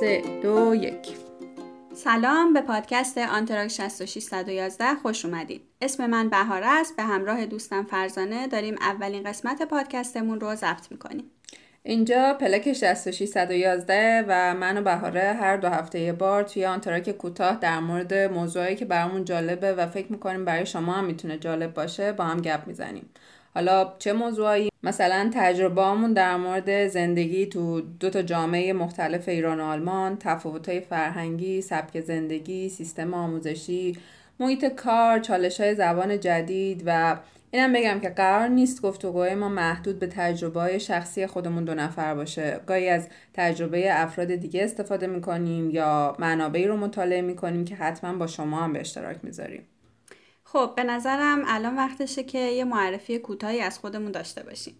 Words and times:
سه 0.00 0.22
دو 0.42 0.74
یک 0.74 1.16
سلام 1.94 2.52
به 2.52 2.60
پادکست 2.60 3.18
آنتراک 3.18 3.68
6611 3.68 4.94
خوش 4.94 5.24
اومدید. 5.24 5.62
اسم 5.82 6.06
من 6.06 6.28
بهاره 6.28 6.66
است. 6.66 6.96
به 6.96 7.02
همراه 7.02 7.46
دوستم 7.46 7.82
فرزانه 7.82 8.46
داریم 8.46 8.76
اولین 8.80 9.22
قسمت 9.22 9.62
پادکستمون 9.62 10.40
رو 10.40 10.54
ضبط 10.54 10.90
می‌کنیم. 10.90 11.24
اینجا 11.82 12.36
پلک 12.40 12.72
6611 12.72 14.24
و 14.28 14.54
من 14.54 14.78
و 14.78 14.82
بهاره 14.82 15.36
هر 15.40 15.56
دو 15.56 15.68
هفته 15.68 16.00
یه 16.00 16.12
بار 16.12 16.42
توی 16.42 16.64
آنتراک 16.64 17.10
کوتاه 17.10 17.58
در 17.60 17.80
مورد 17.80 18.14
موضوعی 18.14 18.76
که 18.76 18.84
برامون 18.84 19.24
جالبه 19.24 19.72
و 19.72 19.86
فکر 19.86 20.12
می‌کنیم 20.12 20.44
برای 20.44 20.66
شما 20.66 20.92
هم 20.92 21.04
می‌تونه 21.04 21.38
جالب 21.38 21.74
باشه 21.74 22.12
با 22.12 22.24
هم 22.24 22.40
گپ 22.40 22.66
می‌زنیم. 22.66 23.10
حالا 23.54 23.92
چه 23.98 24.12
موضوعی؟ 24.12 24.68
مثلا 24.82 25.30
تجربه 25.34 26.12
در 26.14 26.36
مورد 26.36 26.88
زندگی 26.88 27.46
تو 27.46 27.80
دو 27.80 28.10
تا 28.10 28.22
جامعه 28.22 28.72
مختلف 28.72 29.28
ایران 29.28 29.60
و 29.60 29.64
آلمان 29.64 30.16
تفاوت‌های 30.20 30.80
فرهنگی 30.80 31.62
سبک 31.62 32.00
زندگی 32.00 32.68
سیستم 32.68 33.14
آموزشی 33.14 33.98
محیط 34.40 34.64
کار 34.64 35.18
چالش 35.18 35.60
های 35.60 35.74
زبان 35.74 36.20
جدید 36.20 36.82
و 36.86 37.16
اینم 37.50 37.72
بگم 37.72 38.00
که 38.00 38.08
قرار 38.08 38.48
نیست 38.48 38.82
گفتگوهای 38.82 39.34
ما 39.34 39.48
محدود 39.48 39.98
به 39.98 40.06
تجربه 40.06 40.60
های 40.60 40.80
شخصی 40.80 41.26
خودمون 41.26 41.64
دو 41.64 41.74
نفر 41.74 42.14
باشه. 42.14 42.60
گاهی 42.66 42.88
از 42.88 43.08
تجربه 43.34 44.00
افراد 44.00 44.34
دیگه 44.34 44.64
استفاده 44.64 45.06
می‌کنیم 45.06 45.70
یا 45.70 46.16
منابعی 46.18 46.66
رو 46.66 46.76
مطالعه 46.76 47.22
می‌کنیم 47.22 47.64
که 47.64 47.74
حتما 47.74 48.12
با 48.12 48.26
شما 48.26 48.60
هم 48.60 48.72
به 48.72 48.80
اشتراک 48.80 49.16
می‌ذاریم. 49.22 49.62
خب 50.52 50.72
به 50.76 50.84
نظرم 50.84 51.42
الان 51.46 51.76
وقتشه 51.76 52.22
که 52.24 52.38
یه 52.38 52.64
معرفی 52.64 53.18
کوتاهی 53.18 53.60
از 53.60 53.78
خودمون 53.78 54.12
داشته 54.12 54.42
باشیم. 54.42 54.74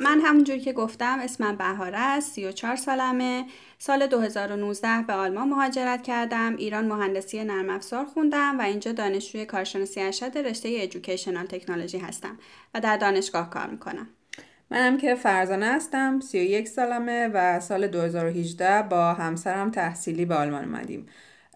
من 0.00 0.20
همونجور 0.20 0.58
که 0.58 0.72
گفتم 0.72 1.18
اسمم 1.20 1.56
بهاره 1.56 1.98
است 1.98 2.32
34 2.32 2.76
سالمه. 2.76 3.46
سال 3.78 4.06
2019 4.06 5.02
به 5.06 5.12
آلمان 5.12 5.48
مهاجرت 5.48 6.02
کردم. 6.02 6.56
ایران 6.56 6.86
مهندسی 6.86 7.44
نرم 7.44 7.70
افزار 7.70 8.04
خوندم 8.04 8.58
و 8.58 8.62
اینجا 8.62 8.92
دانشجوی 8.92 9.46
کارشناسی 9.46 10.00
ارشد 10.00 10.38
رشته 10.38 10.68
ایژوکیشنال 10.68 11.46
تکنولوژی 11.46 11.98
هستم 11.98 12.38
و 12.74 12.80
در 12.80 12.96
دانشگاه 12.96 13.50
کار 13.50 13.66
می‌کنم. 13.66 14.08
منم 14.70 14.96
که 14.96 15.14
فرزانه 15.14 15.66
هستم 15.66 16.20
31 16.20 16.68
سالمه 16.68 17.28
و 17.34 17.60
سال 17.60 17.86
2018 17.86 18.82
با 18.82 19.14
همسرم 19.14 19.70
تحصیلی 19.70 20.24
به 20.24 20.34
آلمان 20.34 20.64
اومدیم. 20.64 21.06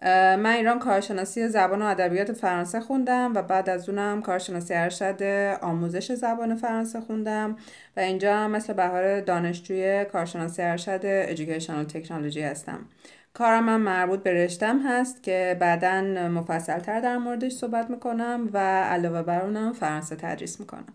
من 0.03 0.45
ایران 0.45 0.79
کارشناسی 0.79 1.47
زبان 1.47 1.81
و 1.81 1.85
ادبیات 1.85 2.33
فرانسه 2.33 2.79
خوندم 2.79 3.31
و 3.35 3.41
بعد 3.41 3.69
از 3.69 3.89
اونم 3.89 4.21
کارشناسی 4.21 4.73
ارشد 4.73 5.23
آموزش 5.61 6.11
زبان 6.11 6.55
فرانسه 6.55 7.01
خوندم 7.01 7.55
و 7.97 7.99
اینجا 7.99 8.35
هم 8.35 8.51
مثل 8.51 8.73
بهار 8.73 9.21
دانشجوی 9.21 10.05
کارشناسی 10.05 10.61
ارشد 10.61 10.99
educational 11.03 11.85
technology 11.85 12.41
هستم. 12.41 12.85
کارم 13.33 13.69
هم 13.69 13.81
مربوط 13.81 14.23
به 14.23 14.33
رشتم 14.33 14.79
هست 14.87 15.23
که 15.23 15.57
بعدا 15.59 16.01
مفصلتر 16.29 16.99
در 16.99 17.17
موردش 17.17 17.51
صحبت 17.51 17.89
می‌کنم 17.89 18.49
و 18.53 18.57
علاوه 18.83 19.21
بر 19.21 19.41
اونم 19.41 19.73
فرانسه 19.73 20.15
تدریس 20.15 20.59
می‌کنم. 20.59 20.93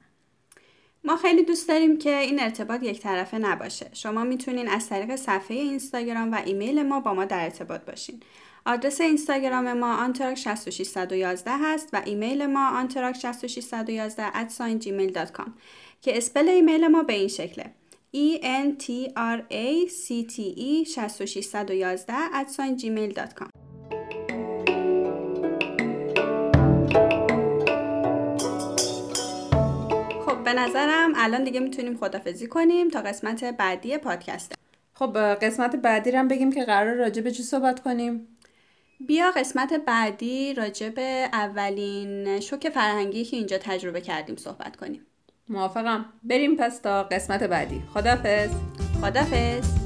ما 1.05 1.17
خیلی 1.17 1.43
دوست 1.43 1.69
داریم 1.69 1.99
که 1.99 2.19
این 2.19 2.41
ارتباط 2.41 2.83
یک 2.83 3.01
طرفه 3.01 3.39
نباشه. 3.39 3.91
شما 3.93 4.25
می‌تونین 4.25 4.69
از 4.69 4.89
طریق 4.89 5.17
صفحه 5.17 5.57
اینستاگرام 5.57 6.33
و 6.33 6.43
ایمیل 6.45 6.83
ما 6.83 7.01
با 7.01 7.15
ما 7.15 7.25
در 7.25 7.45
ارتباط 7.45 7.81
باشین. 7.81 8.21
آدرس 8.67 9.01
اینستاگرام 9.01 9.73
ما 9.73 9.95
آنتراک 9.95 10.39
6611 10.39 11.51
هست 11.51 11.89
و 11.93 12.03
ایمیل 12.05 12.47
ما 12.47 12.69
آنتراک 12.69 13.17
6611 13.17 14.31
at 14.31 14.51
gmail.com 14.85 15.51
که 16.03 16.17
اسپل 16.17 16.49
ایمیل 16.49 16.89
ما 16.89 17.03
به 17.03 17.13
این 17.13 17.29
شکله 17.29 17.65
e 18.15 18.39
n 18.43 18.77
t 18.79 19.13
r 19.17 19.39
a 19.51 19.89
c 19.89 20.25
t 20.33 20.37
e 20.57 20.85
6611 20.85 22.15
at 22.33 22.49
gmail.com 22.81 23.54
به 30.45 30.53
نظرم 30.53 31.13
الان 31.17 31.45
دیگه 31.45 31.61
می‌تونیم 31.61 31.97
خدافزی 31.97 32.47
کنیم 32.47 32.89
تا 32.89 33.01
قسمت 33.01 33.45
بعدی 33.45 33.99
پادکست. 33.99 34.55
خب 34.95 35.19
قسمت 35.35 35.77
بعدی 35.77 36.11
رو 36.11 36.19
هم 36.19 36.29
بگیم 36.29 36.53
که 36.53 36.65
قرار 36.65 36.95
راجع 36.95 37.23
به 37.23 37.31
چی 37.31 37.43
صحبت 37.43 37.81
کنیم؟ 37.81 38.29
بیا 39.01 39.31
قسمت 39.31 39.73
بعدی 39.73 40.55
راجع 40.55 40.89
به 40.89 41.29
اولین 41.33 42.41
شوک 42.41 42.69
فرهنگی 42.69 43.25
که 43.25 43.37
اینجا 43.37 43.59
تجربه 43.59 44.01
کردیم 44.01 44.37
صحبت 44.37 44.77
کنیم. 44.77 45.07
موافقم. 45.49 46.05
بریم 46.23 46.57
پس 46.57 46.79
تا 46.79 47.03
قسمت 47.03 47.43
بعدی. 47.43 47.83
خدافز 47.95 48.51
خدافز 49.03 49.84